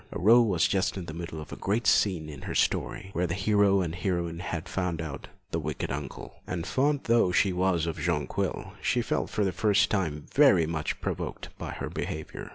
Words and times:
Aurore 0.11 0.41
was 0.47 0.67
just 0.67 0.97
in 0.97 1.05
the 1.05 1.13
middle 1.13 1.39
of 1.39 1.49
the 1.49 1.55
great 1.55 1.85
scene 1.85 2.27
in 2.27 2.41
her 2.41 2.55
story, 2.55 3.11
where 3.13 3.27
the 3.27 3.35
hero 3.35 3.81
and 3.81 3.93
heroine 3.93 4.39
had 4.39 4.67
found 4.67 4.99
out 4.99 5.27
the 5.51 5.59
wicked 5.59 5.91
uncle, 5.91 6.37
and 6.47 6.65
fond 6.65 7.01
though 7.03 7.31
she 7.31 7.53
was 7.53 7.85
of 7.85 7.99
Jonquil, 7.99 8.73
she 8.81 9.03
felt 9.03 9.29
for 9.29 9.45
the 9.45 9.51
first 9.51 9.91
time 9.91 10.25
very 10.33 10.65
much 10.65 10.99
provoked 11.01 11.49
by 11.59 11.73
her 11.73 11.89
behaviour. 11.91 12.49